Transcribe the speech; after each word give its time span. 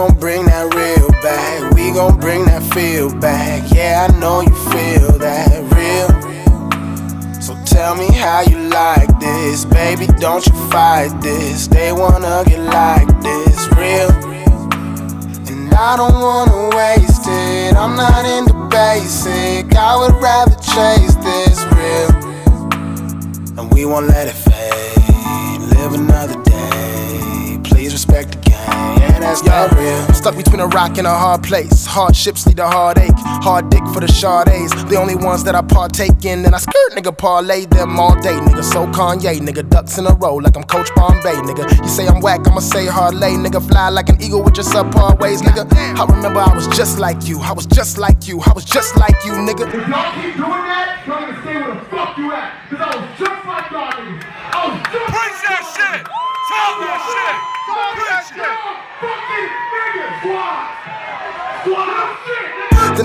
gon' 0.00 0.18
bring 0.18 0.46
that 0.46 0.72
real 0.74 1.10
back. 1.20 1.74
We 1.74 1.92
gon' 1.92 2.18
bring 2.18 2.46
that 2.46 2.62
feel 2.72 3.12
back. 3.20 3.70
Yeah, 3.70 4.08
I 4.08 4.18
know 4.18 4.40
you 4.40 4.54
feel 4.72 5.18
that 5.18 5.52
real. 5.76 6.08
So 7.42 7.52
tell 7.66 7.94
me 7.94 8.08
how 8.14 8.40
you 8.40 8.56
like 8.70 9.10
this, 9.20 9.66
baby. 9.66 10.06
Don't 10.18 10.46
you 10.46 10.54
fight 10.70 11.12
this. 11.20 11.66
They 11.66 11.92
wanna 11.92 12.44
get 12.46 12.60
like 12.60 13.08
this, 13.20 13.68
real. 13.76 14.10
And 15.50 15.74
I 15.74 15.96
don't 15.98 16.18
wanna 16.28 16.74
waste 16.74 17.26
it. 17.28 17.76
I'm 17.76 17.94
not 17.94 18.24
into 18.24 18.54
basic. 18.70 19.76
I 19.76 19.96
would 20.00 20.16
rather 20.22 20.56
chase 20.74 21.14
this 21.26 21.58
real. 21.76 22.10
And 23.58 23.70
we 23.74 23.84
won't 23.84 24.08
let 24.08 24.28
it 24.28 24.38
fade. 24.48 25.60
Live 25.76 25.92
another 25.92 26.42
day. 26.42 27.58
Please 27.64 27.92
respect 27.92 28.32
the 28.32 28.38
game. 28.38 28.99
Yeah, 29.30 29.36
that's 29.36 29.70
not 29.70 29.78
real. 29.78 30.14
Stuck 30.14 30.36
between 30.36 30.58
a 30.58 30.66
rock 30.66 30.98
and 30.98 31.06
a 31.06 31.14
hard 31.14 31.44
place. 31.44 31.86
Hardships 31.86 32.46
lead 32.46 32.56
to 32.56 32.66
heartache. 32.66 33.14
Hard 33.14 33.70
dick 33.70 33.84
for 33.94 34.00
the 34.00 34.08
Shardays. 34.08 34.70
The 34.90 34.96
only 34.96 35.14
ones 35.14 35.44
that 35.44 35.54
I 35.54 35.62
partake 35.62 36.24
in. 36.24 36.44
And 36.44 36.52
I 36.52 36.58
skirt, 36.58 36.92
nigga, 36.92 37.16
parlay 37.16 37.64
them 37.66 38.00
all 38.00 38.20
day, 38.20 38.34
nigga. 38.34 38.64
So 38.64 38.86
Kanye, 38.88 39.38
nigga. 39.38 39.68
Ducks 39.68 39.98
in 39.98 40.06
a 40.06 40.14
row 40.14 40.34
like 40.34 40.56
I'm 40.56 40.64
Coach 40.64 40.92
Bombay, 40.96 41.34
nigga. 41.46 41.80
You 41.80 41.88
say 41.88 42.08
I'm 42.08 42.20
whack, 42.20 42.40
I'ma 42.46 42.58
say 42.58 42.86
hard 42.86 43.14
lay, 43.14 43.34
nigga. 43.34 43.62
Fly 43.66 43.90
like 43.90 44.08
an 44.08 44.20
eagle 44.20 44.42
with 44.42 44.56
your 44.56 44.66
subpar 44.66 45.20
ways, 45.20 45.42
nigga. 45.42 45.64
I 45.72 46.04
remember 46.06 46.40
I 46.40 46.52
was 46.52 46.66
just 46.76 46.98
like 46.98 47.28
you. 47.28 47.40
I 47.40 47.52
was 47.52 47.66
just 47.66 47.98
like 47.98 48.26
you. 48.26 48.40
I 48.40 48.52
was 48.52 48.64
just 48.64 48.96
like 48.96 49.14
you, 49.24 49.32
nigga. 49.32 49.68
If 49.68 49.88
y'all 49.88 50.12
keep 50.14 50.34
doing 50.34 50.50
that, 50.50 51.04
y'all 51.06 51.20
gonna 51.20 51.40
stay 51.42 51.54
where 51.54 51.74
the 51.74 51.80
fuck 51.86 52.18
you 52.18 52.32
at. 52.32 52.69
Then 60.22 60.36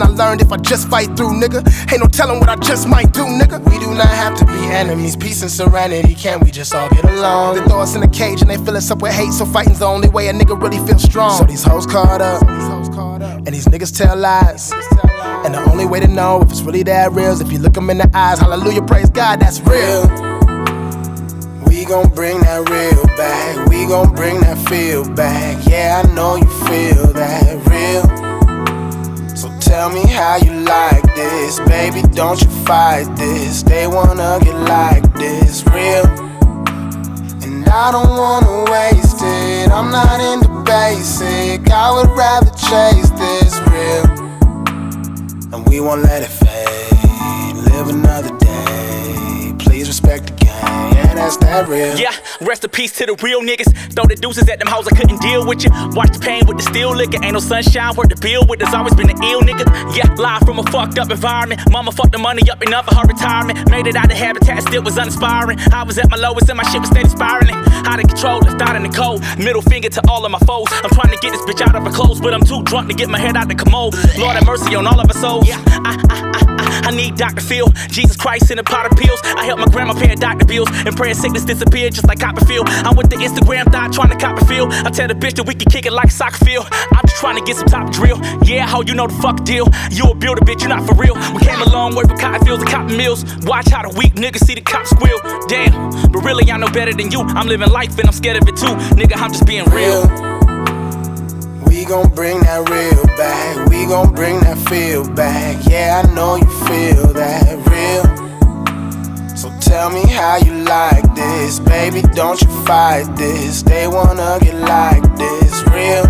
I 0.01 0.07
learned 0.09 0.41
if 0.41 0.51
I 0.51 0.57
just 0.57 0.89
fight 0.89 1.15
through, 1.15 1.39
nigga, 1.39 1.65
ain't 1.91 2.01
no 2.01 2.07
telling 2.07 2.41
what 2.41 2.49
I 2.49 2.57
just 2.57 2.89
might 2.89 3.13
do, 3.13 3.21
nigga. 3.21 3.63
We 3.71 3.79
do 3.79 3.93
not 3.93 4.07
have 4.07 4.37
to 4.39 4.45
be 4.45 4.51
enemies. 4.51 5.15
Peace 5.15 5.41
and 5.41 5.49
serenity. 5.49 6.13
Can't 6.13 6.43
we 6.43 6.51
just 6.51 6.75
all 6.75 6.89
get 6.89 7.05
along? 7.05 7.55
They 7.55 7.61
throw 7.63 7.79
us 7.79 7.95
in 7.95 8.03
a 8.03 8.07
cage 8.09 8.41
and 8.41 8.49
they 8.49 8.57
fill 8.57 8.75
us 8.75 8.91
up 8.91 9.01
with 9.01 9.13
hate, 9.13 9.31
so 9.31 9.45
fighting's 9.45 9.79
the 9.79 9.85
only 9.85 10.09
way 10.09 10.27
a 10.27 10.33
nigga 10.33 10.61
really 10.61 10.85
feels 10.85 11.03
strong. 11.03 11.37
So 11.37 11.45
these 11.45 11.63
hoes 11.63 11.85
caught 11.85 12.19
up. 12.21 12.43
And 12.43 13.47
these 13.47 13.67
niggas 13.67 13.95
tell 13.95 14.17
lies. 14.17 14.73
And 15.45 15.53
the 15.53 15.63
only 15.71 15.85
way 15.85 16.01
to 16.01 16.07
know 16.07 16.41
if 16.41 16.51
it's 16.51 16.63
really 16.63 16.83
that 16.83 17.13
real 17.13 17.31
is 17.31 17.39
if 17.39 17.49
you 17.49 17.59
look 17.59 17.73
them 17.73 17.89
in 17.89 17.99
the 17.99 18.09
eyes. 18.13 18.39
Hallelujah, 18.39 18.81
praise 18.81 19.09
God, 19.09 19.39
that's 19.39 19.61
real. 19.61 20.09
We 21.67 21.85
gon' 21.85 22.09
bring 22.09 22.39
that 22.41 22.67
real 22.69 23.05
back. 23.15 23.67
We 23.69 23.85
gon' 23.85 24.13
bring 24.15 24.39
that 24.41 24.57
feel 24.67 25.07
back. 25.13 25.63
Yeah, 25.67 26.01
I 26.03 26.07
know 26.15 26.35
you 26.35 26.44
how 30.25 30.37
you 30.37 30.53
like 30.61 31.05
this, 31.13 31.59
baby. 31.59 32.01
Don't 32.19 32.41
you 32.41 32.49
fight 32.65 33.05
this. 33.15 33.61
They 33.61 33.85
wanna 33.85 34.39
get 34.41 34.57
like 34.75 35.05
this, 35.13 35.63
real. 35.67 36.07
And 37.45 37.63
I 37.83 37.91
don't 37.95 38.13
wanna 38.23 38.55
waste 38.71 39.21
it. 39.21 39.69
I'm 39.77 39.91
not 39.91 40.19
into 40.31 40.49
basic. 40.63 41.69
I 41.69 41.87
would 41.95 42.11
rather 42.23 42.51
chase 42.69 43.09
this 43.21 43.53
real. 43.71 44.05
And 45.53 45.61
we 45.69 45.79
won't 45.79 46.01
let 46.01 46.23
it 46.23 46.33
fade. 46.43 47.55
Live 47.69 47.89
another 47.89 48.35
day. 48.39 48.44
Yeah, 51.55 51.69
real. 51.69 51.97
Yeah, 51.97 52.11
rest 52.41 52.63
in 52.63 52.69
peace 52.69 52.91
to 52.97 53.05
the 53.05 53.15
real 53.23 53.41
niggas. 53.41 53.71
Throw 53.93 54.05
the 54.05 54.15
deuces 54.15 54.47
at 54.49 54.59
them 54.59 54.67
hoes, 54.67 54.87
I 54.87 54.95
couldn't 54.95 55.21
deal 55.21 55.45
with 55.47 55.63
you. 55.63 55.71
Watch 55.95 56.11
the 56.11 56.19
pain 56.19 56.43
with 56.45 56.57
the 56.57 56.63
steel 56.63 56.93
liquor. 56.93 57.19
Ain't 57.23 57.33
no 57.33 57.39
sunshine 57.39 57.95
worth 57.95 58.09
the 58.09 58.19
bill 58.19 58.45
with. 58.47 58.59
There's 58.59 58.73
always 58.73 58.93
been 58.95 59.09
an 59.09 59.21
ill 59.23 59.41
nigga. 59.41 59.63
Yeah, 59.95 60.11
live 60.15 60.41
from 60.43 60.59
a 60.59 60.63
fucked 60.63 60.99
up 60.99 61.09
environment. 61.09 61.61
Mama 61.71 61.91
fucked 61.91 62.11
the 62.11 62.17
money 62.17 62.43
up 62.49 62.61
enough 62.61 62.85
for 62.85 62.95
her 62.95 63.07
retirement. 63.07 63.69
Made 63.69 63.87
it 63.87 63.95
out 63.95 64.11
of 64.11 64.17
habitat, 64.17 64.63
still 64.63 64.83
was 64.83 64.97
uninspiring. 64.97 65.59
I 65.71 65.83
was 65.83 65.97
at 65.97 66.09
my 66.09 66.17
lowest 66.17 66.49
and 66.49 66.57
my 66.57 66.63
shit 66.71 66.81
was 66.81 66.89
steady 66.89 67.09
spiraling. 67.09 67.55
Out 67.87 67.99
of 67.99 68.07
control, 68.07 68.39
left 68.39 68.61
out 68.61 68.75
in 68.75 68.83
the 68.83 68.89
cold. 68.89 69.21
Middle 69.37 69.61
finger 69.61 69.89
to 69.89 70.01
all 70.09 70.25
of 70.25 70.31
my 70.31 70.39
foes. 70.39 70.67
I'm 70.83 70.91
trying 70.91 71.11
to 71.15 71.19
get 71.23 71.31
this 71.31 71.41
bitch 71.47 71.61
out 71.61 71.75
of 71.75 71.83
her 71.83 71.91
clothes, 71.91 72.19
but 72.19 72.33
I'm 72.33 72.43
too 72.43 72.63
drunk 72.63 72.89
to 72.89 72.95
get 72.95 73.07
my 73.09 73.19
head 73.19 73.37
out 73.37 73.47
the 73.47 73.55
commode. 73.55 73.95
Lord 74.17 74.35
have 74.35 74.45
mercy 74.45 74.75
on 74.75 74.87
all 74.87 74.99
of 74.99 75.07
our 75.07 75.21
souls. 75.21 75.47
Yeah, 75.47 75.61
I, 75.85 75.95
I 76.09 76.24
need 76.95 77.15
Dr. 77.15 77.41
Phil. 77.41 77.67
Jesus 77.89 78.15
Christ 78.17 78.51
in 78.51 78.59
a 78.59 78.63
pot 78.63 78.91
of 78.91 78.97
pills. 78.97 79.19
I 79.23 79.45
help 79.45 79.59
my 79.59 79.67
grandma 79.67 79.93
pay 79.93 80.15
doctor 80.15 80.45
bills 80.45 80.69
and 80.71 80.95
praying 80.95 81.15
sickness 81.15 81.43
disappear 81.43 81.89
just 81.89 82.07
like 82.07 82.19
Copperfield. 82.19 82.67
I'm 82.69 82.95
with 82.95 83.09
the 83.09 83.17
Instagram 83.17 83.71
thought 83.71 83.93
trying 83.93 84.09
to 84.09 84.17
cop 84.17 84.41
a 84.41 84.45
feel. 84.45 84.67
I 84.71 84.89
tell 84.89 85.07
the 85.07 85.13
bitch 85.13 85.35
that 85.35 85.45
we 85.45 85.53
can 85.53 85.69
kick 85.69 85.85
it 85.85 85.93
like 85.93 86.11
soccer 86.11 86.43
field. 86.43 86.67
I'm 86.71 87.05
just 87.05 87.17
trying 87.17 87.37
to 87.37 87.43
get 87.43 87.57
some 87.57 87.67
top 87.67 87.91
drill. 87.91 88.19
Yeah, 88.43 88.65
how 88.65 88.81
you 88.81 88.95
know 88.95 89.07
the 89.07 89.13
fuck 89.21 89.43
deal? 89.43 89.67
You 89.91 90.05
a 90.05 90.15
builder, 90.15 90.41
bitch, 90.41 90.61
you 90.61 90.69
not 90.69 90.87
for 90.87 90.95
real. 90.95 91.15
We 91.33 91.41
came 91.41 91.61
a 91.61 91.69
long 91.69 91.95
way 91.95 92.03
from 92.03 92.17
cotton 92.17 92.45
fields 92.45 92.63
and 92.63 92.71
cotton 92.71 92.97
mills. 92.97 93.23
Watch 93.45 93.69
how 93.69 93.87
the 93.87 93.95
weak 93.97 94.13
niggas 94.15 94.45
see 94.45 94.55
the 94.55 94.61
cops 94.61 94.89
squeal. 94.89 95.19
Damn, 95.47 95.91
but 96.11 96.23
really 96.23 96.51
I 96.51 96.57
know 96.57 96.69
better 96.69 96.93
than 96.93 97.11
you. 97.11 97.21
I'm 97.21 97.47
living 97.47 97.69
life 97.69 97.97
and 97.99 98.07
I'm 98.07 98.13
scared 98.13 98.41
of 98.41 98.47
it 98.47 98.55
too. 98.55 98.75
Nigga, 98.95 99.17
I'm 99.17 99.31
just 99.31 99.45
being 99.45 99.65
real. 99.69 100.34
We 101.85 101.91
gon' 101.91 102.15
bring 102.15 102.39
that 102.39 102.67
real 102.67 103.05
back. 103.15 103.69
We 103.69 103.85
gon' 103.85 104.11
bring 104.11 104.39
that 104.39 104.57
feel 104.67 105.07
back. 105.07 105.63
Yeah, 105.69 106.01
I 106.03 106.15
know 106.15 106.35
you 106.35 106.49
feel 106.65 107.13
that 107.13 107.61
real. 107.69 109.37
So 109.37 109.53
tell 109.59 109.91
me 109.91 110.01
how 110.09 110.37
you 110.37 110.63
like 110.63 111.13
this, 111.13 111.59
baby. 111.59 112.01
Don't 112.15 112.41
you 112.41 112.47
fight 112.65 113.05
this. 113.15 113.61
They 113.61 113.85
wanna 113.85 114.39
get 114.41 114.55
like 114.55 115.03
this, 115.15 115.61
real. 115.69 116.09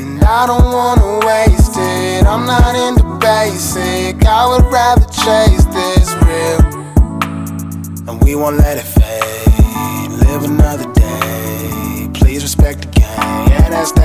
And 0.00 0.24
I 0.24 0.46
don't 0.46 0.72
wanna 0.72 1.20
waste 1.26 1.76
it. 1.76 2.24
I'm 2.24 2.46
not 2.46 2.74
into 2.74 3.04
basic. 3.20 4.24
I 4.24 4.46
would 4.48 4.64
rather 4.72 5.04
chase 5.12 5.66
this 5.66 6.14
real. 6.24 6.60
And 8.08 8.24
we 8.24 8.36
won't 8.36 8.56
let 8.56 8.78
it 8.78 8.88
fade. 8.88 10.12
Live 10.24 10.44
another 10.44 10.90
day. 10.94 10.99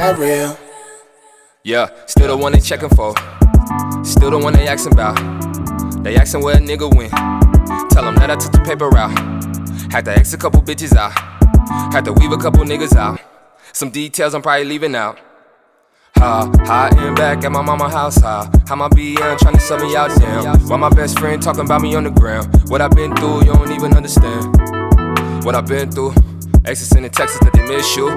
Yeah, 0.06 0.20
real. 0.20 0.58
Yeah, 1.64 1.90
still 2.06 2.28
the 2.28 2.38
one 2.38 2.52
they 2.52 2.60
checking 2.60 2.90
for. 2.90 3.16
Still 4.06 4.30
the 4.30 4.38
one 4.38 4.54
they 4.54 4.68
asking 4.68 4.94
about. 4.94 5.16
They 6.04 6.16
asking 6.16 6.44
where 6.44 6.58
a 6.58 6.60
nigga 6.60 6.96
went. 6.96 7.12
Tell 7.90 8.04
them 8.04 8.14
that 8.18 8.30
I 8.30 8.36
took 8.36 8.52
the 8.52 8.62
paper 8.64 8.88
route. 8.88 9.18
Had 9.92 10.06
to 10.06 10.12
X 10.12 10.32
a 10.34 10.38
couple 10.38 10.62
bitches 10.62 10.96
out. 10.96 11.12
Had 11.92 12.06
to 12.06 12.14
weave 12.14 12.32
a 12.32 12.38
couple 12.38 12.64
niggas 12.64 12.96
out. 12.96 13.20
Some 13.74 13.90
details 13.90 14.36
I'm 14.36 14.44
probably 14.44 14.66
leaving 14.66 14.94
out. 14.94 15.18
How 16.14 16.52
I 16.66 16.96
end 17.00 17.16
back 17.16 17.44
at 17.44 17.52
my 17.52 17.64
mama 17.64 17.90
house, 17.90 18.22
how, 18.22 18.48
how 18.68 18.76
my 18.76 18.90
BM 18.90 19.40
trying 19.40 19.56
to 19.56 19.60
sell 19.60 19.80
me 19.80 19.96
out, 19.96 20.12
damn. 20.20 20.60
Why 20.68 20.78
my 20.78 20.90
best 20.90 21.18
friend 21.18 21.42
talking 21.42 21.62
about 21.62 21.82
me 21.82 21.96
on 21.96 22.04
the 22.04 22.12
ground? 22.12 22.70
What 22.70 22.80
I've 22.80 22.92
been 22.92 23.16
through, 23.16 23.40
you 23.40 23.54
don't 23.54 23.72
even 23.72 23.98
understand. 23.98 24.56
What 25.44 25.56
I've 25.56 25.66
been 25.66 25.92
through, 25.92 26.14
exes 26.68 26.96
in 26.96 27.04
the 27.04 27.10
Texas 27.10 27.40
that 27.40 27.54
they 27.54 27.66
miss 27.68 27.96
you. 27.96 28.10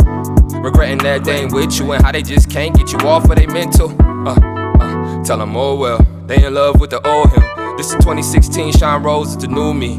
Regretting 0.61 0.99
that 0.99 1.25
they 1.25 1.43
ain't 1.43 1.53
with 1.53 1.79
you 1.79 1.93
and 1.93 2.03
how 2.03 2.13
they 2.13 2.23
just 2.23 2.51
can't 2.51 2.77
get 2.77 2.93
you 2.93 2.99
off 3.01 3.29
of 3.29 3.37
they 3.37 3.47
mental. 3.47 3.91
Uh, 4.01 4.35
uh, 4.81 5.25
tell 5.25 5.39
them, 5.39 5.57
oh 5.57 5.77
well, 5.77 5.99
they 6.27 6.45
in 6.45 6.55
love 6.55 6.81
with 6.81 6.91
the 6.91 7.07
old 7.07 7.31
him. 7.31 7.77
This 7.77 7.89
is 7.89 7.95
2016, 7.97 8.73
Sean 8.73 9.03
Rose 9.03 9.31
is 9.31 9.39
the 9.39 9.49
new 9.49 9.73
me. 9.73 9.99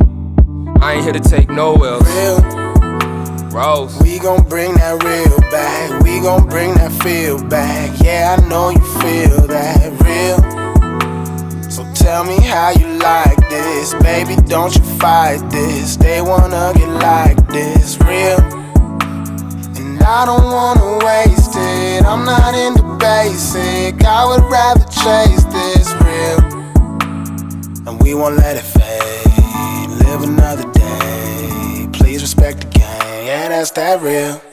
I 0.81 0.93
ain't 0.93 1.03
here 1.03 1.13
to 1.13 1.19
take 1.19 1.49
no 1.49 1.73
L's. 1.75 2.07
Real. 2.07 2.69
Rose. 3.51 3.99
We 4.01 4.19
gon' 4.19 4.47
bring 4.47 4.75
that 4.75 5.03
real 5.03 5.39
back. 5.51 6.03
We 6.03 6.19
gon' 6.19 6.47
bring 6.47 6.75
that 6.75 6.91
feel 7.03 7.43
back. 7.47 7.99
Yeah, 8.01 8.37
I 8.37 8.47
know 8.47 8.69
you 8.69 8.79
feel 8.79 9.47
that 9.47 9.98
tell 12.09 12.23
me 12.23 12.41
how 12.41 12.71
you 12.71 12.87
like 12.97 13.37
this, 13.49 13.93
baby. 14.01 14.35
Don't 14.47 14.73
you 14.75 14.81
fight 14.97 15.41
this. 15.51 15.95
They 15.95 16.21
wanna 16.21 16.73
get 16.75 16.89
like 17.09 17.39
this, 17.47 17.99
real. 17.99 18.41
And 19.79 20.01
I 20.01 20.25
don't 20.25 20.47
wanna 20.57 20.89
waste 21.05 21.53
it. 21.55 22.03
I'm 22.11 22.25
not 22.25 22.55
into 22.65 22.83
basic. 22.97 24.03
I 24.03 24.21
would 24.29 24.45
rather 24.57 24.85
chase 25.03 25.43
this 25.57 25.87
real. 26.05 26.39
And 27.87 28.01
we 28.01 28.15
won't 28.15 28.37
let 28.37 28.55
it 28.57 28.67
fade. 28.77 29.89
Live 30.03 30.23
another 30.23 30.67
day. 30.71 31.87
Please 31.93 32.23
respect 32.23 32.57
the 32.61 32.69
game. 32.79 33.27
Yeah, 33.27 33.49
that's 33.49 33.69
that 33.71 34.01
real. 34.01 34.48